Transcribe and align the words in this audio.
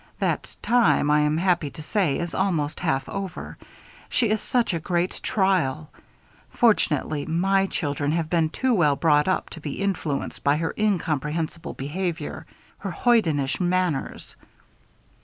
That 0.17 0.55
time, 0.63 1.11
I 1.11 1.19
am 1.19 1.37
happy 1.37 1.69
to 1.69 1.81
say, 1.83 2.17
is 2.17 2.33
almost 2.33 2.79
half 2.79 3.07
over. 3.07 3.55
She 4.09 4.31
is 4.31 4.55
a 4.55 4.79
great 4.79 5.19
trial. 5.21 5.91
Fortunately, 6.49 7.23
my 7.27 7.67
children 7.67 8.11
have 8.13 8.27
been 8.27 8.49
too 8.49 8.73
well 8.73 8.95
brought 8.95 9.27
up 9.27 9.51
to 9.51 9.59
be 9.61 9.79
influenced 9.79 10.43
by 10.43 10.55
her 10.57 10.73
incomprehensible 10.75 11.75
behavior; 11.75 12.47
her 12.79 12.89
hoidenish 12.89 13.59
manners." 13.59 14.35